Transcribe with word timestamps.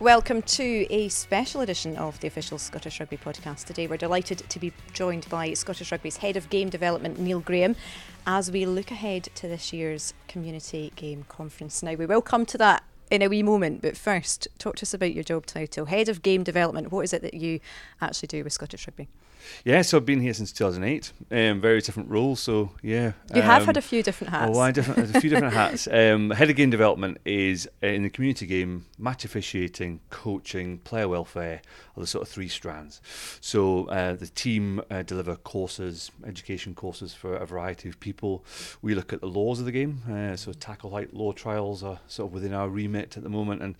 Welcome 0.00 0.40
to 0.40 0.86
a 0.88 1.10
special 1.10 1.60
edition 1.60 1.94
of 1.96 2.18
the 2.20 2.26
official 2.26 2.56
Scottish 2.56 3.00
Rugby 3.00 3.18
podcast. 3.18 3.66
Today 3.66 3.86
we're 3.86 3.98
delighted 3.98 4.38
to 4.38 4.58
be 4.58 4.72
joined 4.94 5.28
by 5.28 5.52
Scottish 5.52 5.92
Rugby's 5.92 6.16
Head 6.16 6.38
of 6.38 6.48
Game 6.48 6.70
Development, 6.70 7.18
Neil 7.18 7.40
Graham, 7.40 7.76
as 8.26 8.50
we 8.50 8.64
look 8.64 8.90
ahead 8.90 9.24
to 9.34 9.46
this 9.46 9.74
year's 9.74 10.14
Community 10.26 10.90
Game 10.96 11.26
Conference. 11.28 11.82
Now, 11.82 11.92
we 11.92 12.06
will 12.06 12.22
come 12.22 12.46
to 12.46 12.56
that 12.56 12.82
in 13.10 13.20
a 13.20 13.28
wee 13.28 13.42
moment, 13.42 13.82
but 13.82 13.94
first, 13.94 14.48
talk 14.58 14.76
to 14.76 14.84
us 14.84 14.94
about 14.94 15.12
your 15.12 15.22
job 15.22 15.44
title. 15.44 15.84
Head 15.84 16.08
of 16.08 16.22
Game 16.22 16.44
Development, 16.44 16.90
what 16.90 17.02
is 17.02 17.12
it 17.12 17.20
that 17.20 17.34
you 17.34 17.60
actually 18.00 18.28
do 18.28 18.42
with 18.42 18.54
Scottish 18.54 18.86
Rugby? 18.86 19.06
Yeah, 19.64 19.82
so 19.82 19.98
I've 19.98 20.06
been 20.06 20.20
here 20.20 20.34
since 20.34 20.52
2008. 20.52 21.12
Um, 21.30 21.60
very 21.60 21.80
different 21.80 22.10
roles. 22.10 22.40
So 22.40 22.70
yeah, 22.82 23.12
you 23.34 23.40
um, 23.40 23.46
have 23.46 23.64
had 23.66 23.76
a 23.76 23.82
few 23.82 24.02
different 24.02 24.32
hats. 24.32 24.56
Oh, 24.56 24.60
I 24.60 24.70
different, 24.70 25.14
a 25.14 25.20
few 25.20 25.30
different 25.30 25.54
hats. 25.54 25.88
Um, 26.00 26.30
head 26.30 26.48
of 26.48 26.56
game 26.56 26.70
development 26.70 27.18
is 27.24 27.68
uh, 27.82 27.88
in 27.88 28.04
the 28.04 28.10
community 28.10 28.46
game, 28.46 28.86
match 28.98 29.24
officiating, 29.24 30.00
coaching, 30.08 30.78
player 30.78 31.08
welfare 31.08 31.60
are 31.96 32.00
the 32.00 32.06
sort 32.06 32.22
of 32.22 32.28
three 32.28 32.48
strands. 32.48 33.00
So 33.40 33.86
uh, 33.86 34.14
the 34.14 34.26
team 34.26 34.80
uh, 34.90 35.02
deliver 35.02 35.36
courses, 35.36 36.10
education 36.26 36.74
courses 36.74 37.12
for 37.14 37.36
a 37.36 37.46
variety 37.46 37.88
of 37.88 38.00
people. 38.00 38.44
We 38.82 38.94
look 38.94 39.12
at 39.12 39.20
the 39.20 39.26
laws 39.28 39.60
of 39.60 39.66
the 39.66 39.72
game. 39.72 40.02
Uh, 40.10 40.36
so 40.36 40.52
tackle 40.52 40.90
height 40.90 41.14
law 41.14 41.32
trials 41.32 41.82
are 41.82 42.00
sort 42.06 42.28
of 42.28 42.34
within 42.34 42.54
our 42.54 42.68
remit 42.68 43.16
at 43.16 43.22
the 43.22 43.28
moment, 43.28 43.62
and 43.62 43.76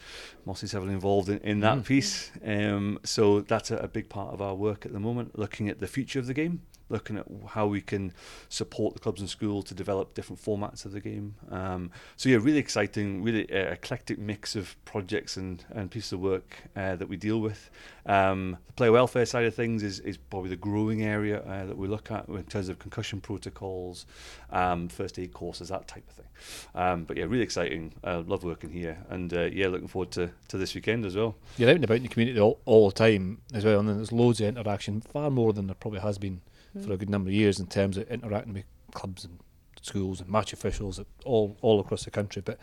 Mossy's 0.47 0.72
heavily 0.72 0.95
involved 0.95 1.28
in, 1.28 1.38
in 1.38 1.61
that 1.61 1.78
mm. 1.78 1.84
piece. 1.84 2.30
Um, 2.45 2.98
so 3.05 3.41
that's 3.41 3.70
a, 3.70 3.77
a 3.78 3.88
big 3.88 4.08
part 4.08 4.34
of 4.34 4.42
our 4.42 4.55
work 4.55 4.86
at 4.86 4.92
the 4.92 5.00
moment. 5.00 5.38
Look 5.38 5.49
looking 5.50 5.68
at 5.68 5.80
the 5.80 5.88
future 5.88 6.20
of 6.20 6.28
the 6.28 6.34
game, 6.34 6.62
looking 6.90 7.16
at 7.16 7.26
how 7.48 7.66
we 7.66 7.80
can 7.80 8.12
support 8.48 8.94
the 8.94 9.00
clubs 9.00 9.20
and 9.20 9.30
schools 9.30 9.64
to 9.66 9.74
develop 9.74 10.14
different 10.14 10.42
formats 10.42 10.84
of 10.84 10.92
the 10.92 11.00
game. 11.00 11.34
Um, 11.50 11.91
so 12.16 12.28
yeah, 12.28 12.36
really 12.36 12.58
exciting, 12.58 13.22
really 13.22 13.50
uh, 13.50 13.72
eclectic 13.72 14.19
mix 14.19 14.56
of 14.56 14.77
projects 14.84 15.36
and, 15.36 15.64
and 15.70 15.91
pieces 15.91 16.12
of 16.12 16.20
work 16.20 16.56
uh, 16.77 16.97
that 16.97 17.08
we 17.08 17.16
deal 17.16 17.41
with. 17.41 17.70
Um, 18.06 18.58
the 18.66 18.72
player 18.72 18.92
welfare 18.92 19.27
side 19.27 19.44
of 19.44 19.55
things 19.55 19.82
is, 19.82 20.00
is 20.00 20.16
probably 20.16 20.50
the 20.50 20.56
growing 20.56 21.02
area 21.02 21.42
uh, 21.42 21.66
that 21.66 21.77
we 21.77 21.86
look 21.86 22.10
at 22.10 22.28
in 22.28 22.44
terms 22.44 22.69
of 22.69 22.78
concussion 22.78 23.20
protocols, 23.20 24.06
um, 24.50 24.88
first 24.88 25.19
aid 25.19 25.32
courses, 25.32 25.69
that 25.69 25.86
type 25.86 26.04
of 26.08 26.14
thing. 26.14 26.27
Um, 26.75 27.04
but 27.04 27.16
yeah, 27.16 27.25
really 27.25 27.42
exciting. 27.42 27.92
Love 28.04 28.44
working 28.44 28.70
here, 28.70 28.98
and 29.08 29.32
uh, 29.32 29.42
yeah, 29.52 29.69
looking 29.69 29.88
forward 29.88 30.10
to, 30.12 30.30
to 30.48 30.58
this 30.58 30.75
weekend 30.75 31.04
as 31.04 31.16
well. 31.16 31.36
You're 31.56 31.70
out 31.70 31.77
and 31.77 31.84
about 31.84 31.98
in 31.98 32.02
the 32.04 32.08
community 32.08 32.41
all, 32.41 32.60
all 32.64 32.88
the 32.91 32.94
time 32.94 33.41
as 33.52 33.64
well, 33.64 33.80
and 33.80 33.88
there's 33.88 34.12
loads 34.12 34.41
of 34.41 34.48
interaction, 34.48 35.00
far 35.00 35.30
more 35.30 35.52
than 35.52 35.66
there 35.66 35.75
probably 35.75 36.00
has 36.00 36.19
been 36.19 36.41
mm. 36.76 36.84
for 36.84 36.92
a 36.92 36.96
good 36.96 37.10
number 37.10 37.28
of 37.28 37.34
years 37.34 37.60
in 37.60 37.66
terms 37.66 37.96
of 37.96 38.08
interacting 38.08 38.54
with 38.54 38.64
clubs 38.92 39.24
and 39.24 39.38
schools 39.82 40.20
and 40.20 40.28
match 40.28 40.52
officials 40.52 41.00
all 41.24 41.56
all 41.60 41.80
across 41.80 42.04
the 42.04 42.10
country. 42.10 42.42
But 42.44 42.58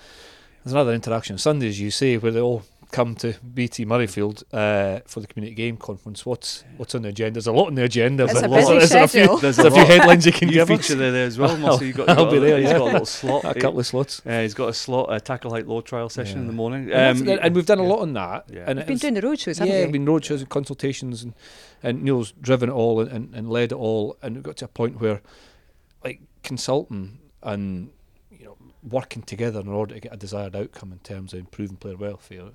there's 0.63 0.73
another 0.73 0.93
interaction 0.93 1.35
on 1.35 1.39
Sundays, 1.39 1.79
you 1.79 1.91
see, 1.91 2.17
where 2.17 2.31
they 2.31 2.41
all 2.41 2.63
come 2.91 3.15
to 3.15 3.33
BT 3.53 3.85
Murrayfield 3.85 4.43
uh, 4.53 5.01
for 5.05 5.19
the 5.19 5.27
community 5.27 5.55
game 5.55 5.77
conference. 5.77 6.25
What's 6.25 6.63
what's 6.77 6.95
on 6.95 7.01
the 7.01 7.09
agenda? 7.09 7.33
There's 7.33 7.47
a 7.47 7.51
lot 7.51 7.67
on 7.67 7.75
the 7.75 7.83
agenda. 7.83 8.25
It's 8.25 8.41
a 8.41 8.47
busy 8.47 8.73
there's 8.73 8.89
schedule. 8.89 9.35
A 9.35 9.37
few, 9.37 9.41
there's, 9.41 9.59
a, 9.59 9.71
few 9.71 9.85
headlines 9.85 10.25
you 10.25 10.31
can 10.31 10.47
you 10.47 10.55
give 10.55 10.67
feature 10.67 10.93
us. 10.93 10.99
there, 10.99 11.11
there 11.11 11.25
as 11.25 11.37
well. 11.37 11.57
Mossy, 11.57 11.87
you 11.87 11.93
got, 11.93 12.09
I'll 12.17 12.31
be 12.31 12.39
there. 12.39 12.57
He's 12.57 12.69
yeah. 12.69 12.77
got 12.77 12.81
a 12.81 12.85
little 12.85 13.05
slot. 13.05 13.45
a 13.45 13.53
couple 13.53 13.79
of 13.79 13.87
slots. 13.87 14.21
Yeah, 14.25 14.41
he's 14.41 14.53
got 14.53 14.69
a 14.69 14.73
slot, 14.73 15.13
a 15.13 15.19
tackle 15.19 15.51
height 15.51 15.67
law 15.67 15.81
trial 15.81 16.09
session 16.09 16.37
yeah. 16.37 16.41
in 16.41 16.47
the 16.47 16.53
morning. 16.53 16.93
Um, 16.93 17.27
and, 17.27 17.29
and, 17.29 17.55
we've 17.55 17.65
done 17.65 17.79
a 17.79 17.83
lot 17.83 17.99
on 17.99 18.13
that. 18.13 18.45
Yeah. 18.51 18.65
And 18.67 18.79
we've 18.79 18.87
been 18.87 18.97
doing 18.97 19.13
the 19.15 19.21
roadshows, 19.21 19.59
haven't 19.59 19.73
yeah, 19.73 19.79
we? 19.79 19.85
we've 19.85 19.93
been 19.93 20.05
roadshows 20.05 20.39
and 20.39 20.49
consultations, 20.49 21.23
and 21.23 21.33
and 21.83 22.03
Neil's 22.03 22.31
driven 22.41 22.69
it 22.69 22.73
all 22.73 22.99
and, 22.99 23.11
and, 23.11 23.35
and 23.35 23.49
led 23.49 23.71
it 23.71 23.75
all, 23.75 24.17
and 24.21 24.37
we 24.37 24.41
got 24.41 24.57
to 24.57 24.65
a 24.65 24.69
point 24.69 24.99
where, 24.99 25.21
like 26.03 26.21
consulting 26.43 27.19
and 27.43 27.89
you 28.31 28.45
know 28.45 28.57
working 28.83 29.21
together 29.21 29.59
in 29.59 29.67
order 29.67 29.95
to 29.95 29.99
get 29.99 30.13
a 30.13 30.17
desired 30.17 30.55
outcome 30.55 30.91
in 30.91 30.99
terms 30.99 31.33
of 31.33 31.39
improving 31.39 31.77
player 31.77 31.97
welfare 31.97 32.49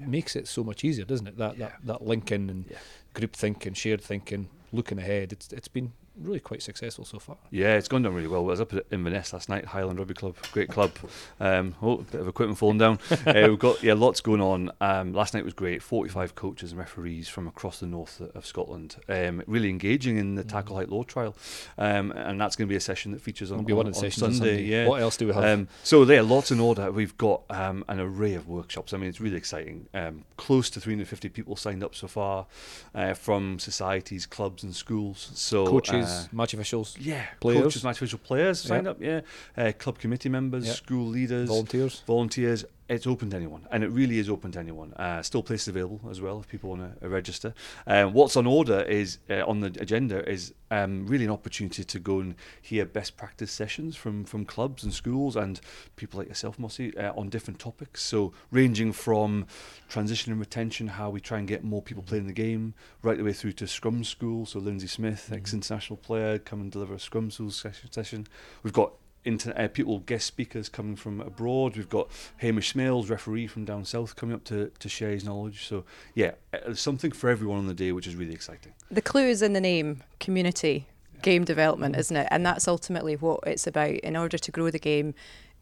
yeah. 0.00 0.06
makes 0.06 0.36
it 0.36 0.48
so 0.48 0.64
much 0.64 0.84
easier, 0.84 1.04
doesn't 1.04 1.26
it? 1.26 1.36
That 1.38 1.56
yeah. 1.56 1.66
that 1.66 1.86
that 1.86 2.06
linking 2.06 2.50
and 2.50 2.64
yeah. 2.70 2.78
group 3.14 3.34
thinking, 3.34 3.74
shared 3.74 4.00
thinking, 4.00 4.48
looking 4.72 4.98
ahead. 4.98 5.32
It's 5.32 5.52
it's 5.52 5.68
been 5.68 5.92
really 6.22 6.40
quite 6.40 6.62
successful 6.62 7.04
so 7.04 7.18
far. 7.18 7.36
Yeah, 7.50 7.76
it's 7.76 7.88
gone 7.88 8.02
down 8.02 8.14
really 8.14 8.28
well. 8.28 8.40
I 8.40 8.44
was 8.44 8.60
up 8.60 8.72
at 8.74 8.86
Inverness 8.90 9.32
last 9.32 9.48
night, 9.48 9.64
Highland 9.66 9.98
Rugby 9.98 10.14
Club, 10.14 10.36
great 10.52 10.68
club. 10.68 10.92
Um, 11.40 11.74
oh, 11.80 11.94
a 11.94 12.02
bit 12.02 12.20
of 12.20 12.28
equipment 12.28 12.58
falling 12.58 12.78
down. 12.78 12.98
uh, 13.26 13.46
we've 13.48 13.58
got 13.58 13.82
yeah, 13.82 13.94
lots 13.94 14.20
going 14.20 14.40
on. 14.40 14.70
Um, 14.80 15.14
last 15.14 15.32
night 15.32 15.44
was 15.44 15.54
great. 15.54 15.82
Forty-five 15.82 16.34
coaches 16.34 16.72
and 16.72 16.78
referees 16.78 17.28
from 17.28 17.48
across 17.48 17.80
the 17.80 17.86
north 17.86 18.20
of 18.20 18.44
Scotland, 18.44 18.96
um, 19.08 19.42
really 19.46 19.70
engaging 19.70 20.18
in 20.18 20.34
the 20.34 20.44
mm. 20.44 20.48
tackle 20.48 20.76
height 20.76 20.90
law 20.90 21.02
trial, 21.02 21.34
um, 21.78 22.10
and 22.12 22.40
that's 22.40 22.56
going 22.56 22.68
to 22.68 22.70
be 22.70 22.76
a 22.76 22.80
session 22.80 23.12
that 23.12 23.22
features 23.22 23.50
on, 23.50 23.64
be 23.64 23.72
on, 23.72 23.86
on 23.86 23.94
Sunday. 23.94 24.10
Sunday. 24.10 24.62
Yeah. 24.64 24.86
What 24.86 25.00
else 25.00 25.16
do 25.16 25.28
we 25.28 25.32
have? 25.32 25.44
Um, 25.44 25.68
so 25.82 26.04
there, 26.04 26.22
lots 26.22 26.50
in 26.50 26.60
order. 26.60 26.92
We've 26.92 27.16
got 27.16 27.42
um, 27.48 27.84
an 27.88 28.00
array 28.00 28.34
of 28.34 28.46
workshops. 28.46 28.92
I 28.92 28.98
mean, 28.98 29.08
it's 29.08 29.20
really 29.20 29.38
exciting. 29.38 29.88
close 30.36 30.68
to 30.70 30.80
350 30.80 31.30
people 31.30 31.56
signed 31.56 31.82
up 31.82 31.94
so 31.94 32.06
far 32.06 32.46
uh, 32.94 33.14
from 33.14 33.58
societies, 33.58 34.26
clubs, 34.26 34.62
and 34.62 34.74
schools. 34.74 35.30
So 35.34 35.66
coaches, 35.66 36.09
uh, 36.10 36.24
match 36.32 36.54
officials 36.54 36.96
yeah, 36.98 37.24
players, 37.40 37.62
coaches, 37.62 37.84
match 37.84 37.96
official 37.96 38.18
players 38.18 38.60
signed 38.60 38.86
yep. 38.86 38.96
up. 38.96 39.02
Yeah, 39.02 39.20
uh, 39.56 39.72
club 39.78 39.98
committee 39.98 40.28
members, 40.28 40.66
yep. 40.66 40.76
school 40.76 41.06
leaders, 41.06 41.48
volunteers, 41.48 42.02
volunteers. 42.06 42.64
It's 42.90 43.06
open 43.06 43.30
to 43.30 43.36
anyone, 43.36 43.68
and 43.70 43.84
it 43.84 43.90
really 43.92 44.18
is 44.18 44.28
open 44.28 44.50
to 44.50 44.58
anyone. 44.58 44.92
Uh, 44.94 45.22
still 45.22 45.44
places 45.44 45.68
available 45.68 46.00
as 46.10 46.20
well 46.20 46.40
if 46.40 46.48
people 46.48 46.70
want 46.70 47.00
to 47.00 47.08
register. 47.08 47.54
Um, 47.86 48.12
what's 48.14 48.36
on 48.36 48.48
order 48.48 48.80
is 48.80 49.18
uh, 49.30 49.44
on 49.46 49.60
the 49.60 49.68
agenda 49.78 50.28
is 50.28 50.52
um, 50.72 51.06
really 51.06 51.24
an 51.24 51.30
opportunity 51.30 51.84
to 51.84 51.98
go 52.00 52.18
and 52.18 52.34
hear 52.60 52.84
best 52.84 53.16
practice 53.16 53.52
sessions 53.52 53.94
from 53.94 54.24
from 54.24 54.44
clubs 54.44 54.82
and 54.82 54.92
schools 54.92 55.36
and 55.36 55.60
people 55.94 56.18
like 56.18 56.26
yourself, 56.26 56.58
Mossy, 56.58 56.92
uh, 56.98 57.12
on 57.16 57.28
different 57.28 57.60
topics. 57.60 58.02
So 58.02 58.32
ranging 58.50 58.90
from 58.92 59.46
transition 59.88 60.32
and 60.32 60.40
retention, 60.40 60.88
how 60.88 61.10
we 61.10 61.20
try 61.20 61.38
and 61.38 61.46
get 61.46 61.62
more 61.62 61.82
people 61.82 62.02
playing 62.02 62.26
the 62.26 62.32
game, 62.32 62.74
right 63.04 63.16
the 63.16 63.22
way 63.22 63.32
through 63.32 63.52
to 63.52 63.68
Scrum 63.68 64.02
School. 64.02 64.46
So 64.46 64.58
Lindsay 64.58 64.88
Smith, 64.88 65.26
mm-hmm. 65.26 65.34
ex-international 65.34 65.98
player, 65.98 66.38
come 66.38 66.60
and 66.60 66.72
deliver 66.72 66.94
a 66.94 66.98
Scrum 66.98 67.30
School 67.30 67.52
session. 67.52 68.26
We've 68.64 68.72
got 68.72 68.94
inter- 69.24 69.54
uh, 69.56 69.68
people, 69.68 70.00
guest 70.00 70.26
speakers 70.26 70.68
coming 70.68 70.96
from 70.96 71.20
abroad. 71.20 71.76
We've 71.76 71.88
got 71.88 72.08
Hamish 72.38 72.74
Smales, 72.74 73.10
referee 73.10 73.46
from 73.46 73.64
down 73.64 73.84
south, 73.84 74.16
coming 74.16 74.34
up 74.34 74.44
to, 74.44 74.70
to 74.78 74.88
share 74.88 75.10
his 75.10 75.24
knowledge. 75.24 75.66
So, 75.66 75.84
yeah, 76.14 76.32
uh, 76.52 76.58
there's 76.66 76.80
something 76.80 77.12
for 77.12 77.30
everyone 77.30 77.58
on 77.58 77.66
the 77.66 77.74
day, 77.74 77.92
which 77.92 78.06
is 78.06 78.14
really 78.14 78.34
exciting. 78.34 78.72
The 78.90 79.02
clue 79.02 79.28
is 79.28 79.42
in 79.42 79.52
the 79.52 79.60
name 79.60 80.02
community 80.18 80.86
game 81.22 81.44
development, 81.44 81.96
isn't 81.96 82.16
it? 82.16 82.28
And 82.30 82.44
that's 82.44 82.66
ultimately 82.66 83.16
what 83.16 83.40
it's 83.46 83.66
about. 83.66 83.90
In 83.90 84.16
order 84.16 84.38
to 84.38 84.50
grow 84.50 84.70
the 84.70 84.78
game, 84.78 85.14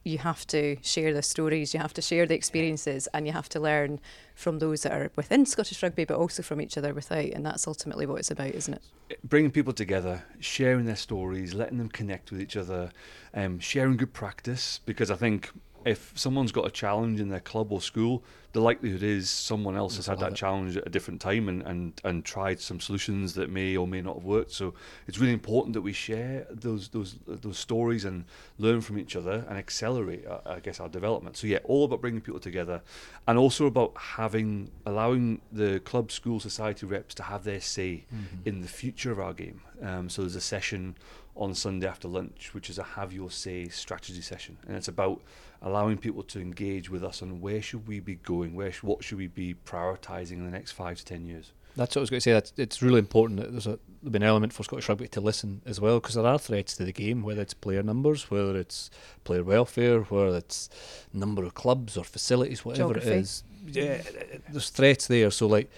you 0.08 0.18
have 0.18 0.46
to 0.48 0.76
share 0.82 1.12
the 1.12 1.22
stories, 1.22 1.74
you 1.74 1.80
have 1.80 1.94
to 1.94 2.02
share 2.02 2.26
the 2.26 2.34
experiences, 2.34 3.08
and 3.12 3.26
you 3.26 3.32
have 3.32 3.48
to 3.50 3.60
learn 3.60 4.00
from 4.34 4.58
those 4.58 4.82
that 4.82 4.92
are 4.92 5.10
within 5.16 5.44
Scottish 5.44 5.82
Rugby, 5.82 6.04
but 6.04 6.16
also 6.16 6.42
from 6.42 6.60
each 6.60 6.78
other 6.78 6.94
without. 6.94 7.26
And 7.26 7.44
that's 7.44 7.66
ultimately 7.66 8.06
what 8.06 8.18
it's 8.18 8.30
about, 8.30 8.54
isn't 8.54 8.74
it? 8.74 9.18
Bringing 9.28 9.50
people 9.50 9.72
together, 9.72 10.24
sharing 10.40 10.86
their 10.86 10.96
stories, 10.96 11.54
letting 11.54 11.78
them 11.78 11.88
connect 11.88 12.30
with 12.30 12.40
each 12.40 12.56
other, 12.56 12.90
um, 13.34 13.58
sharing 13.58 13.96
good 13.96 14.12
practice. 14.12 14.80
Because 14.86 15.10
I 15.10 15.16
think 15.16 15.50
if 15.84 16.12
someone's 16.14 16.52
got 16.52 16.66
a 16.66 16.70
challenge 16.70 17.20
in 17.20 17.28
their 17.28 17.40
club 17.40 17.72
or 17.72 17.80
school, 17.80 18.22
the 18.52 18.60
likelihood 18.60 19.02
is 19.02 19.28
someone 19.28 19.76
else 19.76 19.96
has 19.96 20.06
had 20.06 20.18
that 20.20 20.34
challenge 20.34 20.76
at 20.76 20.86
a 20.86 20.90
different 20.90 21.20
time 21.20 21.48
and, 21.48 21.62
and, 21.62 22.00
and 22.02 22.24
tried 22.24 22.58
some 22.60 22.80
solutions 22.80 23.34
that 23.34 23.50
may 23.50 23.76
or 23.76 23.86
may 23.86 24.00
not 24.00 24.16
have 24.16 24.24
worked. 24.24 24.52
So 24.52 24.74
it's 25.06 25.18
really 25.18 25.34
important 25.34 25.74
that 25.74 25.82
we 25.82 25.92
share 25.92 26.46
those 26.50 26.88
those 26.88 27.16
those 27.26 27.58
stories 27.58 28.06
and 28.06 28.24
learn 28.58 28.80
from 28.80 28.98
each 28.98 29.16
other 29.16 29.44
and 29.48 29.58
accelerate, 29.58 30.24
I 30.46 30.60
guess, 30.60 30.80
our 30.80 30.88
development. 30.88 31.36
So 31.36 31.46
yeah, 31.46 31.58
all 31.64 31.84
about 31.84 32.00
bringing 32.00 32.22
people 32.22 32.40
together, 32.40 32.80
and 33.26 33.38
also 33.38 33.66
about 33.66 33.92
having 33.96 34.70
allowing 34.86 35.42
the 35.52 35.80
club, 35.80 36.10
school, 36.10 36.40
society 36.40 36.86
reps 36.86 37.14
to 37.16 37.24
have 37.24 37.44
their 37.44 37.60
say 37.60 38.06
mm-hmm. 38.12 38.48
in 38.48 38.62
the 38.62 38.68
future 38.68 39.12
of 39.12 39.20
our 39.20 39.34
game. 39.34 39.60
Um, 39.82 40.08
so 40.08 40.22
there's 40.22 40.36
a 40.36 40.40
session 40.40 40.96
on 41.38 41.54
Sunday 41.54 41.86
after 41.86 42.08
lunch, 42.08 42.52
which 42.52 42.68
is 42.68 42.78
a 42.78 42.82
have 42.82 43.12
your 43.12 43.30
say 43.30 43.68
strategy 43.68 44.20
session, 44.20 44.58
and 44.66 44.76
it's 44.76 44.88
about 44.88 45.20
allowing 45.62 45.96
people 45.96 46.22
to 46.22 46.40
engage 46.40 46.90
with 46.90 47.02
us 47.02 47.22
on 47.22 47.40
where 47.40 47.62
should 47.62 47.86
we 47.86 48.00
be 48.00 48.16
going, 48.16 48.54
where 48.54 48.72
sh- 48.72 48.82
what 48.82 49.02
should 49.04 49.18
we 49.18 49.28
be 49.28 49.54
prioritising 49.64 50.32
in 50.32 50.44
the 50.44 50.50
next 50.50 50.72
five 50.72 50.98
to 50.98 51.04
ten 51.04 51.24
years. 51.26 51.52
That's 51.76 51.94
what 51.94 52.00
I 52.00 52.02
was 52.02 52.10
going 52.10 52.18
to 52.18 52.24
say. 52.24 52.32
That 52.32 52.52
it's 52.56 52.82
really 52.82 52.98
important 52.98 53.38
that 53.40 53.52
there's 53.52 53.68
a 53.68 53.78
there's 54.02 54.16
an 54.16 54.22
element 54.24 54.52
for 54.52 54.64
Scottish 54.64 54.88
Rugby 54.88 55.06
to 55.08 55.20
listen 55.20 55.62
as 55.64 55.80
well, 55.80 56.00
because 56.00 56.16
there 56.16 56.26
are 56.26 56.38
threats 56.38 56.76
to 56.76 56.84
the 56.84 56.92
game, 56.92 57.22
whether 57.22 57.40
it's 57.40 57.54
player 57.54 57.84
numbers, 57.84 58.30
whether 58.30 58.56
it's 58.56 58.90
player 59.22 59.44
welfare, 59.44 60.00
whether 60.00 60.36
it's 60.36 60.68
number 61.12 61.44
of 61.44 61.54
clubs 61.54 61.96
or 61.96 62.04
facilities, 62.04 62.64
whatever 62.64 62.94
Geography. 62.94 63.10
it 63.10 63.16
is. 63.18 63.44
Yeah, 63.66 64.02
there's 64.50 64.70
threats 64.70 65.06
there. 65.06 65.30
So 65.30 65.46
like, 65.46 65.70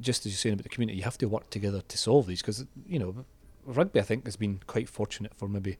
just 0.00 0.24
as 0.24 0.32
you're 0.32 0.38
saying 0.38 0.54
about 0.54 0.62
the 0.62 0.70
community, 0.70 0.96
you 0.96 1.04
have 1.04 1.18
to 1.18 1.26
work 1.26 1.50
together 1.50 1.82
to 1.86 1.98
solve 1.98 2.26
these, 2.26 2.40
because 2.40 2.64
you 2.86 2.98
know, 2.98 3.26
rugby 3.72 4.00
I 4.00 4.02
think 4.02 4.24
has 4.24 4.36
been 4.36 4.60
quite 4.66 4.88
fortunate 4.88 5.34
for 5.34 5.48
maybe 5.48 5.76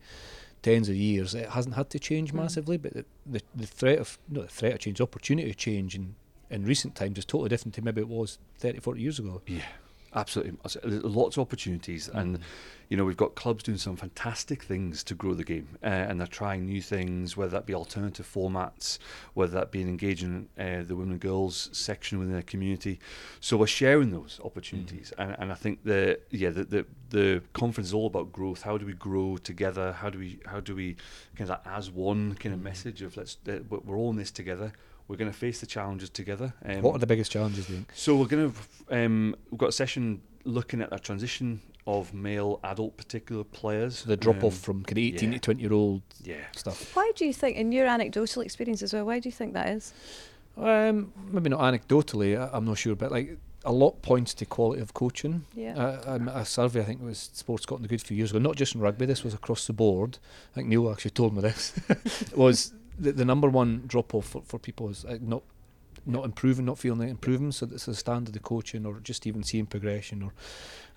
tens 0.63 0.89
of 0.89 0.97
years, 0.97 1.35
it 1.35 1.51
hasn't 1.51 1.75
had 1.75 1.91
to 1.91 1.99
change 1.99 2.33
mm. 2.33 2.37
massively. 2.37 2.77
But 2.77 2.95
the, 2.95 3.05
the, 3.27 3.43
the 3.55 3.67
threat 3.67 3.99
of 3.99 4.19
no 4.29 4.43
the 4.43 4.49
threat 4.49 4.75
of 4.75 4.79
change, 4.81 5.01
opportunity 5.01 5.51
of 5.51 5.57
change 5.57 5.95
in, 5.95 6.15
in 6.51 6.65
recent 6.65 6.95
times 6.95 7.19
is 7.19 7.25
totally 7.25 7.49
different 7.49 7.75
to 7.75 7.83
maybe 7.83 8.01
it 8.01 8.09
was 8.09 8.39
30, 8.59 8.81
40 8.81 9.01
years 9.01 9.19
ago. 9.19 9.43
Yeah. 9.47 9.63
Absolutely, 10.12 10.59
There's 10.83 11.05
lots 11.05 11.37
of 11.37 11.43
opportunities, 11.43 12.09
and 12.09 12.41
you 12.89 12.97
know 12.97 13.05
we've 13.05 13.17
got 13.17 13.37
clubs 13.37 13.62
doing 13.62 13.79
some 13.79 13.95
fantastic 13.95 14.65
things 14.65 15.05
to 15.05 15.15
grow 15.15 15.35
the 15.35 15.45
game, 15.45 15.69
uh, 15.85 15.87
and 15.87 16.19
they're 16.19 16.27
trying 16.27 16.67
new 16.67 16.83
things, 16.83 17.37
whether 17.37 17.53
that 17.53 17.65
be 17.65 17.75
alternative 17.75 18.29
formats, 18.33 18.99
whether 19.35 19.53
that 19.53 19.71
be 19.71 19.83
engaging 19.83 20.49
uh, 20.59 20.83
the 20.83 20.97
women 20.97 21.12
and 21.12 21.21
girls 21.21 21.71
section 21.73 22.19
within 22.19 22.35
the 22.35 22.43
community. 22.43 22.99
So 23.39 23.57
we're 23.57 23.69
sharing 23.69 24.11
those 24.11 24.41
opportunities, 24.45 25.12
mm. 25.17 25.23
and, 25.23 25.37
and 25.39 25.53
I 25.53 25.55
think 25.55 25.85
the 25.85 26.19
yeah 26.31 26.51
the, 26.51 26.65
the 26.65 26.87
the 27.11 27.43
conference 27.53 27.91
is 27.91 27.95
all 27.95 28.09
about 28.09 28.33
growth. 28.33 28.63
How 28.63 28.79
do 28.79 28.87
we 28.87 28.95
grow 28.95 29.37
together? 29.37 29.93
How 29.93 30.11
do 30.11 30.19
we 30.19 30.41
how 30.47 30.59
do 30.59 30.75
we 30.75 30.97
kind 31.37 31.49
of 31.49 31.61
as 31.65 31.89
one 31.89 32.35
kind 32.35 32.53
of 32.53 32.61
message 32.61 33.01
of 33.03 33.17
let's 33.17 33.37
uh, 33.49 33.61
we're 33.69 33.97
all 33.97 34.11
in 34.11 34.17
this 34.17 34.33
together 34.33 34.73
we're 35.08 35.17
going 35.17 35.31
to 35.31 35.37
face 35.37 35.61
the 35.61 35.67
challenges 35.67 36.11
together. 36.11 36.52
Um, 36.64 36.82
what 36.82 36.94
are 36.94 36.99
the 36.99 37.06
biggest 37.06 37.31
challenges, 37.31 37.67
do 37.67 37.73
you 37.73 37.79
think? 37.79 37.93
So 37.94 38.17
we're 38.17 38.26
going 38.26 38.52
to 38.52 38.97
um, 38.97 39.35
we've 39.50 39.58
got 39.58 39.70
a 39.70 39.73
session 39.73 40.23
looking 40.44 40.81
at 40.81 40.88
a 40.93 40.99
transition 40.99 41.61
of 41.87 42.14
male 42.14 42.61
adult 42.64 42.97
particular 42.97 43.44
players. 43.44 44.05
The 44.05 44.17
drop 44.17 44.37
um, 44.37 44.44
off 44.47 44.58
from 44.58 44.85
kind 44.85 44.99
of 44.99 45.05
18 45.05 45.32
yeah. 45.32 45.38
to 45.38 45.41
20 45.41 45.61
year 45.61 45.73
old 45.73 46.02
yeah. 46.23 46.37
stuff. 46.56 46.94
Why 46.94 47.11
do 47.17 47.26
you 47.26 47.32
think, 47.32 47.56
in 47.56 47.73
your 47.73 47.87
anecdotal 47.87 48.43
experience 48.43 48.82
as 48.82 48.93
well, 48.93 49.05
why 49.05 49.19
do 49.19 49.29
you 49.29 49.32
think 49.32 49.55
that 49.55 49.69
is? 49.70 49.93
Um, 50.56 51.12
maybe 51.31 51.50
not 51.50 51.61
anecdotally, 51.61 52.38
I, 52.38 52.56
am 52.56 52.64
not 52.67 52.79
sure, 52.79 52.94
but 52.94 53.11
like 53.11 53.38
a 53.64 53.73
lot 53.73 54.03
points 54.03 54.35
to 54.35 54.46
quality 54.46 54.81
of 54.81 54.94
coaching. 54.94 55.44
Yeah. 55.55 55.76
Uh, 55.76 56.14
um, 56.14 56.29
a 56.29 56.44
survey, 56.44 56.81
I 56.81 56.85
think 56.85 57.00
it 57.00 57.05
was 57.05 57.31
Sports 57.32 57.64
Scotland 57.64 57.87
a 57.87 57.88
Good 57.88 58.03
few 58.03 58.17
years 58.17 58.31
ago, 58.31 58.38
not 58.38 58.56
just 58.56 58.75
in 58.75 58.81
rugby, 58.81 59.06
this 59.06 59.25
was 59.25 59.35
across 59.35 59.67
the 59.67 59.73
board. 59.73 60.19
I 60.53 60.55
think 60.56 60.69
Neil 60.69 60.91
actually 60.91 61.12
told 61.12 61.35
me 61.35 61.43
this. 61.43 61.73
was 62.37 62.73
the, 63.00 63.12
the 63.12 63.25
number 63.25 63.49
one 63.49 63.85
drop 63.87 64.14
off 64.14 64.26
for, 64.26 64.43
for 64.43 64.58
people 64.58 64.88
is 64.88 65.05
uh, 65.05 65.19
not 65.20 65.43
not 66.06 66.25
improving, 66.25 66.64
not 66.64 66.79
feeling 66.79 67.00
like 67.00 67.11
improving. 67.11 67.52
So 67.52 67.69
it's 67.70 67.87
the 67.87 67.94
standard 67.94 68.35
of 68.35 68.43
coaching, 68.43 68.87
or 68.87 69.00
just 69.00 69.26
even 69.26 69.43
seeing 69.43 69.67
progression. 69.67 70.23
Or 70.23 70.32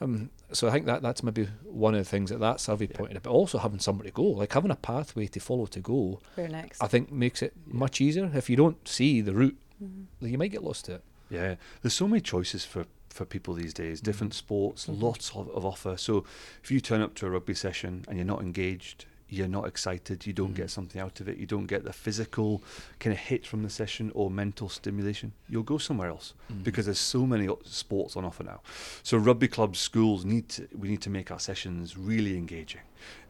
um, 0.01 0.29
so 0.51 0.67
I 0.67 0.71
think 0.71 0.85
that 0.85 1.01
that's 1.01 1.23
maybe 1.23 1.49
one 1.63 1.93
of 1.93 1.99
the 1.99 2.09
things 2.09 2.29
that 2.29 2.39
that 2.39 2.59
survey 2.59 2.87
yeah. 2.89 2.97
pointed. 2.97 3.23
But 3.23 3.31
also 3.31 3.57
having 3.57 3.79
somewhere 3.79 4.05
to 4.05 4.11
go, 4.11 4.23
like 4.23 4.53
having 4.53 4.71
a 4.71 4.75
pathway 4.75 5.27
to 5.27 5.39
follow 5.39 5.65
to 5.67 5.79
go. 5.79 6.19
Where 6.35 6.47
next? 6.47 6.81
I 6.81 6.87
think 6.87 7.11
makes 7.11 7.41
it 7.41 7.53
much 7.65 8.01
easier. 8.01 8.29
If 8.33 8.49
you 8.49 8.55
don't 8.55 8.87
see 8.87 9.21
the 9.21 9.33
route, 9.33 9.57
mm-hmm. 9.83 10.27
you 10.27 10.37
might 10.37 10.51
get 10.51 10.63
lost 10.63 10.85
to 10.85 10.95
it. 10.95 11.03
Yeah, 11.29 11.55
there's 11.81 11.93
so 11.93 12.07
many 12.07 12.21
choices 12.21 12.65
for 12.65 12.85
for 13.09 13.25
people 13.25 13.53
these 13.53 13.73
days. 13.73 13.99
Mm-hmm. 13.99 14.05
Different 14.05 14.33
sports, 14.33 14.87
mm-hmm. 14.87 15.01
lots 15.01 15.31
of, 15.35 15.49
of 15.49 15.65
offer. 15.65 15.97
So 15.97 16.25
if 16.63 16.71
you 16.71 16.79
turn 16.79 17.01
up 17.01 17.15
to 17.15 17.27
a 17.27 17.29
rugby 17.29 17.53
session 17.53 18.05
and 18.07 18.17
you're 18.17 18.25
not 18.25 18.41
engaged, 18.41 19.05
you're 19.29 19.47
not 19.47 19.67
excited, 19.67 20.25
you 20.25 20.33
don't 20.33 20.53
mm. 20.53 20.57
get 20.57 20.69
something 20.69 21.01
out 21.01 21.19
of 21.19 21.27
it, 21.27 21.37
you 21.37 21.45
don't 21.45 21.65
get 21.65 21.83
the 21.83 21.93
physical 21.93 22.61
kind 22.99 23.13
of 23.13 23.19
hit 23.19 23.45
from 23.45 23.63
the 23.63 23.69
session 23.69 24.11
or 24.13 24.29
mental 24.29 24.69
stimulation, 24.69 25.33
you'll 25.49 25.63
go 25.63 25.77
somewhere 25.77 26.09
else 26.09 26.33
mm. 26.51 26.63
because 26.63 26.85
there's 26.85 26.99
so 26.99 27.25
many 27.25 27.47
sports 27.63 28.15
on 28.15 28.25
offer 28.25 28.43
now. 28.43 28.61
So 29.01 29.17
rugby 29.17 29.47
clubs, 29.47 29.79
schools 29.79 30.25
need 30.25 30.49
to, 30.49 30.67
we 30.77 30.87
need 30.87 31.01
to 31.01 31.09
make 31.09 31.31
our 31.31 31.39
sessions 31.39 31.97
really 31.97 32.37
engaging, 32.37 32.81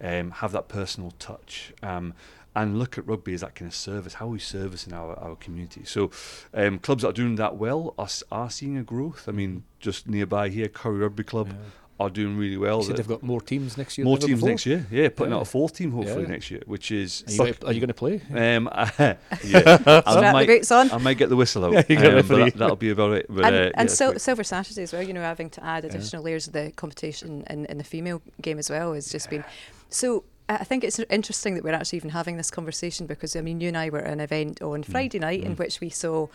um, 0.01 0.31
have 0.31 0.51
that 0.51 0.67
personal 0.67 1.11
touch. 1.19 1.73
Um, 1.81 2.13
and 2.55 2.77
look 2.77 2.99
at 2.99 3.07
rugby 3.07 3.33
as 3.33 3.41
that 3.41 3.55
kind 3.55 3.67
of 3.67 3.73
service, 3.73 4.13
how 4.13 4.27
are 4.27 4.29
we 4.29 4.37
service 4.37 4.85
in 4.85 4.93
our, 4.93 5.17
our 5.17 5.35
community. 5.35 5.85
So, 5.85 6.11
um, 6.53 6.77
clubs 6.77 7.01
that 7.01 7.09
are 7.09 7.13
doing 7.13 7.33
that 7.37 7.55
well 7.55 7.95
are, 7.97 8.09
are 8.31 8.51
seeing 8.51 8.77
a 8.77 8.83
growth. 8.83 9.27
I 9.27 9.31
mean, 9.31 9.63
just 9.79 10.07
nearby 10.07 10.49
here, 10.49 10.67
Currie 10.67 10.99
Rugby 10.99 11.23
Club, 11.23 11.47
yeah 11.47 11.55
are 11.99 12.09
doing 12.09 12.37
really 12.37 12.57
well. 12.57 12.79
You 12.79 12.85
said 12.85 12.97
they've 12.97 13.07
got 13.07 13.23
more 13.23 13.41
teams 13.41 13.77
next 13.77 13.97
year. 13.97 14.05
More 14.05 14.17
teams 14.17 14.39
before? 14.39 14.49
next 14.49 14.65
year, 14.65 14.85
yeah, 14.89 15.09
putting 15.09 15.31
yeah. 15.31 15.37
out 15.37 15.43
a 15.43 15.45
fourth 15.45 15.75
team 15.75 15.91
hopefully 15.91 16.23
yeah. 16.23 16.29
next 16.29 16.51
year, 16.51 16.61
which 16.65 16.91
is. 16.91 17.23
Are 17.39 17.47
you, 17.47 17.79
going 17.79 17.87
to 17.87 17.93
play? 17.93 18.21
Um, 18.31 18.69
yeah, 19.43 20.01
I 20.05 20.31
might, 20.31 20.47
the 20.47 20.53
boots 20.55 20.71
on. 20.71 20.91
I 20.91 20.97
might 20.97 21.17
get 21.17 21.29
the 21.29 21.35
whistle 21.35 21.65
out. 21.65 21.89
Yeah, 21.89 21.99
um, 21.99 22.27
that, 22.27 22.55
will 22.57 22.75
be 22.75 22.89
about 22.89 23.13
it. 23.13 23.27
But, 23.29 23.45
and, 23.45 23.55
uh, 23.55 23.71
and 23.75 23.91
Sil- 23.91 24.17
Silver 24.19 24.43
Saturday 24.43 24.83
as 24.83 24.93
well. 24.93 25.03
You 25.03 25.13
know, 25.13 25.21
having 25.21 25.49
to 25.51 25.63
add 25.63 25.85
additional 25.85 26.23
layers 26.23 26.47
of 26.47 26.53
the 26.53 26.71
competition 26.75 27.43
in, 27.49 27.65
in 27.65 27.77
the 27.77 27.83
female 27.83 28.21
game 28.41 28.59
as 28.59 28.69
well 28.69 28.93
has 28.93 29.11
just 29.11 29.29
been 29.29 29.43
so. 29.89 30.23
I 30.49 30.65
think 30.65 30.83
it's 30.83 30.99
interesting 30.99 31.55
that 31.55 31.63
we're 31.63 31.73
actually 31.73 31.97
even 31.97 32.09
having 32.09 32.35
this 32.35 32.51
conversation 32.51 33.07
because 33.07 33.33
I 33.37 33.41
mean, 33.41 33.61
you 33.61 33.69
and 33.69 33.77
I 33.77 33.89
were 33.89 33.99
at 33.99 34.11
an 34.11 34.19
event 34.19 34.61
on 34.61 34.83
mm. 34.83 34.85
Friday 34.85 35.17
night 35.17 35.41
mm. 35.41 35.45
in 35.45 35.55
which 35.55 35.79
we 35.79 35.89
saw 35.89 36.27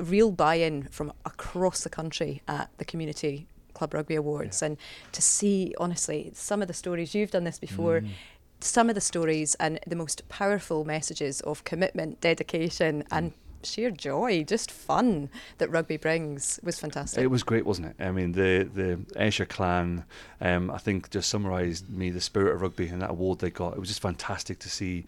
real 0.00 0.30
buy-in 0.30 0.84
from 0.84 1.12
across 1.26 1.82
the 1.82 1.90
country 1.90 2.40
at 2.48 2.70
the 2.78 2.86
community 2.86 3.46
Club 3.74 3.94
Rugby 3.94 4.14
Awards 4.14 4.62
yeah. 4.62 4.66
and 4.66 4.76
to 5.12 5.22
see, 5.22 5.74
honestly, 5.78 6.30
some 6.34 6.62
of 6.62 6.68
the 6.68 6.74
stories, 6.74 7.14
you've 7.14 7.30
done 7.30 7.44
this 7.44 7.58
before. 7.58 8.00
Mm. 8.00 8.10
Some 8.60 8.88
of 8.88 8.94
the 8.94 9.00
stories 9.02 9.54
and 9.56 9.78
the 9.86 9.96
most 9.96 10.26
powerful 10.30 10.84
messages 10.86 11.42
of 11.42 11.64
commitment, 11.64 12.20
dedication, 12.22 13.02
mm. 13.02 13.06
and 13.10 13.32
sheer 13.64 13.90
joy, 13.90 14.44
just 14.44 14.70
fun 14.70 15.30
that 15.58 15.70
rugby 15.70 15.96
brings 15.96 16.60
was 16.62 16.78
fantastic. 16.78 17.22
It 17.22 17.28
was 17.28 17.42
great, 17.42 17.66
wasn't 17.66 17.88
it? 17.88 17.96
I 18.02 18.10
mean, 18.10 18.32
the 18.32 18.68
the 18.72 19.00
Ayrshire 19.16 19.46
clan, 19.46 20.04
um, 20.40 20.70
I 20.70 20.78
think, 20.78 21.10
just 21.10 21.28
summarised 21.28 21.88
me 21.90 22.10
the 22.10 22.20
spirit 22.20 22.54
of 22.54 22.62
rugby 22.62 22.88
and 22.88 23.02
that 23.02 23.10
award 23.10 23.38
they 23.38 23.50
got. 23.50 23.74
It 23.74 23.80
was 23.80 23.88
just 23.88 24.02
fantastic 24.02 24.58
to 24.60 24.70
see 24.70 25.06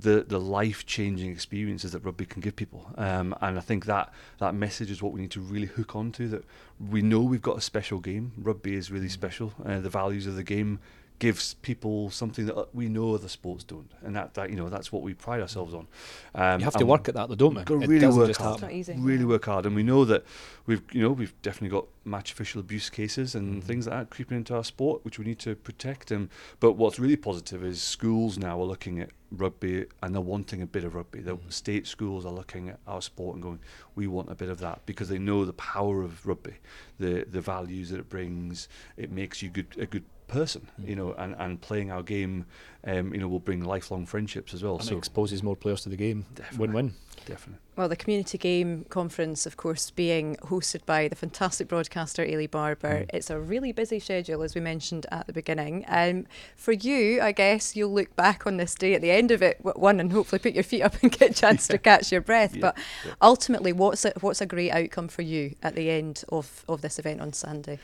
the 0.00 0.24
the 0.26 0.40
life 0.40 0.86
changing 0.86 1.30
experiences 1.30 1.92
that 1.92 2.00
rugby 2.00 2.26
can 2.26 2.40
give 2.40 2.56
people. 2.56 2.92
Um, 2.96 3.34
and 3.40 3.58
I 3.58 3.60
think 3.60 3.86
that 3.86 4.12
that 4.38 4.54
message 4.54 4.90
is 4.90 5.02
what 5.02 5.12
we 5.12 5.20
need 5.20 5.30
to 5.32 5.40
really 5.40 5.66
hook 5.66 5.96
onto. 5.96 6.28
That 6.28 6.44
we 6.90 7.02
know 7.02 7.20
we've 7.20 7.42
got 7.42 7.58
a 7.58 7.62
special 7.62 7.98
game. 7.98 8.32
Rugby 8.38 8.74
is 8.74 8.90
really 8.90 9.08
special. 9.08 9.52
Uh, 9.64 9.80
the 9.80 9.90
values 9.90 10.26
of 10.26 10.36
the 10.36 10.42
game 10.42 10.80
gives 11.18 11.54
people 11.54 12.10
something 12.10 12.46
that 12.46 12.74
we 12.74 12.88
know 12.88 13.14
other 13.14 13.28
sports 13.28 13.64
don't, 13.64 13.90
and 14.02 14.16
that, 14.16 14.34
that 14.34 14.50
you 14.50 14.56
know 14.56 14.68
that's 14.68 14.90
what 14.92 15.02
we 15.02 15.14
pride 15.14 15.40
ourselves 15.40 15.72
on. 15.72 15.86
Um, 16.34 16.60
you 16.60 16.64
have 16.64 16.74
to 16.74 16.86
work 16.86 17.08
at 17.08 17.14
that, 17.14 17.28
though, 17.28 17.34
don't 17.34 17.54
we? 17.54 17.62
Got 17.62 17.86
really 17.86 18.06
work 18.08 18.36
hard. 18.36 18.62
Really 18.96 19.24
work 19.24 19.44
hard, 19.44 19.66
and 19.66 19.74
we 19.74 19.82
know 19.82 20.04
that 20.04 20.24
we've 20.66 20.82
you 20.92 21.02
know 21.02 21.10
we've 21.10 21.34
definitely 21.42 21.68
got 21.68 21.86
match 22.04 22.32
official 22.32 22.60
abuse 22.60 22.90
cases 22.90 23.34
and 23.34 23.56
mm-hmm. 23.56 23.66
things 23.66 23.86
like 23.86 23.98
that 23.98 24.10
creeping 24.10 24.36
into 24.36 24.54
our 24.54 24.64
sport, 24.64 25.04
which 25.04 25.18
we 25.18 25.24
need 25.24 25.38
to 25.40 25.54
protect. 25.54 26.10
And 26.10 26.28
but 26.60 26.72
what's 26.72 26.98
really 26.98 27.16
positive 27.16 27.64
is 27.64 27.80
schools 27.80 28.38
now 28.38 28.60
are 28.60 28.66
looking 28.66 29.00
at 29.00 29.10
rugby 29.30 29.86
and 30.02 30.14
they're 30.14 30.20
wanting 30.20 30.62
a 30.62 30.66
bit 30.66 30.84
of 30.84 30.94
rugby. 30.94 31.20
The 31.20 31.36
mm-hmm. 31.36 31.48
state 31.48 31.86
schools 31.86 32.26
are 32.26 32.32
looking 32.32 32.68
at 32.68 32.78
our 32.86 33.02
sport 33.02 33.34
and 33.34 33.42
going, 33.42 33.60
we 33.94 34.06
want 34.06 34.30
a 34.30 34.34
bit 34.34 34.48
of 34.48 34.58
that 34.58 34.84
because 34.86 35.08
they 35.08 35.18
know 35.18 35.44
the 35.44 35.52
power 35.54 36.02
of 36.02 36.26
rugby, 36.26 36.54
the 36.98 37.24
the 37.30 37.40
values 37.40 37.90
that 37.90 38.00
it 38.00 38.08
brings. 38.08 38.68
It 38.96 39.10
makes 39.10 39.42
you 39.42 39.48
good 39.48 39.68
a 39.78 39.86
good 39.86 40.04
person, 40.28 40.68
mm. 40.80 40.88
you 40.88 40.96
know, 40.96 41.12
and, 41.14 41.34
and 41.38 41.60
playing 41.60 41.90
our 41.90 42.02
game, 42.02 42.46
um, 42.84 43.12
you 43.12 43.20
know, 43.20 43.28
will 43.28 43.40
bring 43.40 43.64
lifelong 43.64 44.06
friendships 44.06 44.54
as 44.54 44.62
well. 44.62 44.76
And 44.76 44.84
so 44.84 44.94
it 44.94 44.98
exposes 44.98 45.42
more 45.42 45.56
players 45.56 45.82
to 45.82 45.88
the 45.88 45.96
game. 45.96 46.26
Win-win. 46.56 46.94
Definitely. 47.26 47.60
Well, 47.76 47.88
the 47.88 47.96
community 47.96 48.38
game 48.38 48.84
conference, 48.90 49.46
of 49.46 49.56
course, 49.56 49.90
being 49.90 50.36
hosted 50.42 50.84
by 50.84 51.08
the 51.08 51.16
fantastic 51.16 51.68
broadcaster 51.68 52.24
Eilidh 52.24 52.50
Barbour, 52.50 53.00
mm. 53.00 53.10
it's 53.12 53.30
a 53.30 53.38
really 53.38 53.72
busy 53.72 53.98
schedule, 53.98 54.42
as 54.42 54.54
we 54.54 54.60
mentioned 54.60 55.06
at 55.10 55.26
the 55.26 55.32
beginning. 55.32 55.84
Um, 55.88 56.26
for 56.54 56.72
you, 56.72 57.20
I 57.20 57.32
guess 57.32 57.74
you'll 57.74 57.92
look 57.92 58.14
back 58.14 58.46
on 58.46 58.58
this 58.58 58.74
day 58.74 58.94
at 58.94 59.00
the 59.00 59.10
end 59.10 59.30
of 59.30 59.42
it, 59.42 59.58
one, 59.62 60.00
and 60.00 60.12
hopefully 60.12 60.38
put 60.38 60.52
your 60.52 60.62
feet 60.64 60.82
up 60.82 61.02
and 61.02 61.10
get 61.10 61.30
a 61.30 61.34
chance 61.34 61.68
yeah. 61.68 61.76
to 61.76 61.78
catch 61.78 62.12
your 62.12 62.20
breath. 62.20 62.54
Yeah. 62.54 62.60
But 62.60 62.78
yeah. 63.04 63.14
ultimately, 63.22 63.72
what's 63.72 64.04
a, 64.04 64.12
what's 64.20 64.40
a 64.40 64.46
great 64.46 64.70
outcome 64.70 65.08
for 65.08 65.22
you 65.22 65.54
at 65.62 65.74
the 65.74 65.90
end 65.90 66.24
of, 66.28 66.64
of 66.68 66.82
this 66.82 66.98
event 66.98 67.20
on 67.20 67.32
Sunday? 67.32 67.78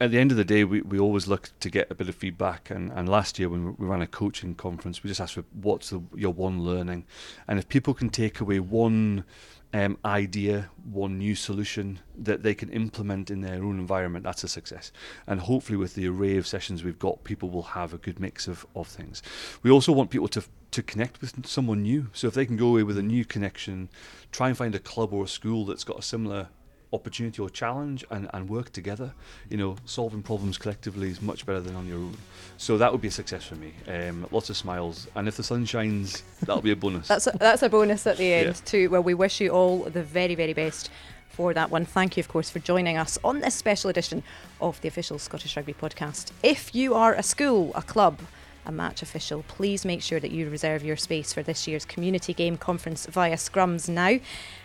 At 0.00 0.10
the 0.10 0.18
end 0.18 0.30
of 0.30 0.36
the 0.36 0.44
day, 0.44 0.64
we, 0.64 0.80
we 0.80 0.98
always 0.98 1.26
look 1.26 1.50
to 1.60 1.70
get 1.70 1.90
a 1.90 1.94
bit 1.94 2.08
of 2.08 2.14
feedback. 2.14 2.70
And, 2.70 2.90
and 2.92 3.08
last 3.08 3.38
year, 3.38 3.48
when 3.48 3.76
we 3.76 3.86
ran 3.86 4.02
a 4.02 4.06
coaching 4.06 4.54
conference, 4.54 5.02
we 5.02 5.08
just 5.08 5.20
asked 5.20 5.34
for 5.34 5.44
what's 5.52 5.90
the, 5.90 6.00
your 6.14 6.32
one 6.32 6.62
learning. 6.62 7.04
And 7.46 7.58
if 7.58 7.68
people 7.68 7.94
can 7.94 8.08
take 8.08 8.40
away 8.40 8.60
one 8.60 9.24
um, 9.72 9.98
idea, 10.04 10.70
one 10.90 11.18
new 11.18 11.34
solution 11.34 12.00
that 12.16 12.42
they 12.42 12.54
can 12.54 12.70
implement 12.70 13.30
in 13.30 13.40
their 13.42 13.62
own 13.62 13.78
environment, 13.78 14.24
that's 14.24 14.42
a 14.42 14.48
success. 14.48 14.90
And 15.26 15.40
hopefully, 15.40 15.76
with 15.76 15.94
the 15.94 16.08
array 16.08 16.36
of 16.36 16.46
sessions 16.46 16.82
we've 16.82 16.98
got, 16.98 17.24
people 17.24 17.50
will 17.50 17.62
have 17.62 17.92
a 17.92 17.98
good 17.98 18.18
mix 18.18 18.48
of, 18.48 18.66
of 18.74 18.88
things. 18.88 19.22
We 19.62 19.70
also 19.70 19.92
want 19.92 20.10
people 20.10 20.28
to 20.28 20.42
to 20.70 20.82
connect 20.84 21.20
with 21.20 21.46
someone 21.46 21.82
new. 21.82 22.10
So 22.12 22.28
if 22.28 22.34
they 22.34 22.46
can 22.46 22.56
go 22.56 22.68
away 22.68 22.84
with 22.84 22.96
a 22.96 23.02
new 23.02 23.24
connection, 23.24 23.88
try 24.30 24.48
and 24.48 24.56
find 24.56 24.72
a 24.74 24.78
club 24.78 25.12
or 25.12 25.24
a 25.24 25.28
school 25.28 25.64
that's 25.64 25.82
got 25.82 25.98
a 25.98 26.02
similar 26.02 26.48
opportunity 26.92 27.40
or 27.40 27.48
challenge 27.48 28.04
and, 28.10 28.28
and 28.32 28.48
work 28.48 28.72
together. 28.72 29.12
You 29.48 29.56
know, 29.56 29.76
solving 29.84 30.22
problems 30.22 30.58
collectively 30.58 31.08
is 31.08 31.22
much 31.22 31.46
better 31.46 31.60
than 31.60 31.76
on 31.76 31.86
your 31.86 31.98
own. 31.98 32.16
So 32.56 32.78
that 32.78 32.90
would 32.92 33.00
be 33.00 33.08
a 33.08 33.12
success 33.12 33.44
for 33.44 33.56
me. 33.56 33.72
Um, 33.88 34.26
lots 34.30 34.50
of 34.50 34.56
smiles, 34.56 35.06
and 35.14 35.28
if 35.28 35.36
the 35.36 35.42
sun 35.42 35.64
shines, 35.64 36.22
that'll 36.40 36.62
be 36.62 36.72
a 36.72 36.76
bonus. 36.76 37.08
that's 37.08 37.26
a, 37.26 37.32
that's 37.38 37.62
a 37.62 37.68
bonus 37.68 38.06
at 38.06 38.16
the 38.16 38.32
end 38.32 38.46
yeah. 38.48 38.64
too. 38.64 38.90
Well, 38.90 39.02
we 39.02 39.14
wish 39.14 39.40
you 39.40 39.50
all 39.50 39.84
the 39.84 40.02
very 40.02 40.34
very 40.34 40.52
best 40.52 40.90
for 41.28 41.54
that 41.54 41.70
one. 41.70 41.84
Thank 41.84 42.16
you, 42.16 42.20
of 42.20 42.28
course, 42.28 42.50
for 42.50 42.58
joining 42.58 42.96
us 42.96 43.18
on 43.24 43.40
this 43.40 43.54
special 43.54 43.88
edition 43.88 44.22
of 44.60 44.80
the 44.80 44.88
official 44.88 45.18
Scottish 45.18 45.56
Rugby 45.56 45.74
podcast. 45.74 46.32
If 46.42 46.74
you 46.74 46.94
are 46.94 47.14
a 47.14 47.22
school, 47.22 47.72
a 47.74 47.82
club, 47.82 48.18
a 48.66 48.72
match 48.72 49.02
official, 49.02 49.44
please 49.48 49.84
make 49.84 50.02
sure 50.02 50.20
that 50.20 50.30
you 50.30 50.48
reserve 50.50 50.84
your 50.84 50.96
space 50.96 51.32
for 51.32 51.42
this 51.42 51.66
year's 51.66 51.84
community 51.84 52.34
game 52.34 52.56
conference 52.56 53.06
via 53.06 53.36
Scrums 53.36 53.88
now 53.88 54.20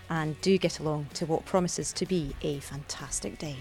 and 0.09 0.39
do 0.41 0.57
get 0.57 0.79
along 0.79 1.07
to 1.13 1.25
what 1.25 1.45
promises 1.45 1.91
to 1.93 2.05
be 2.05 2.35
a 2.41 2.59
fantastic 2.59 3.37
day. 3.37 3.57